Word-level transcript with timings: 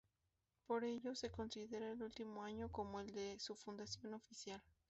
Por 0.65 0.83
ello 0.83 1.13
se 1.13 1.29
considera 1.29 1.91
el 1.91 2.01
último 2.01 2.41
año 2.43 2.71
como 2.71 2.99
el 3.01 3.13
de 3.13 3.37
su 3.37 3.55
fundación 3.55 4.15
oficial. 4.15 4.59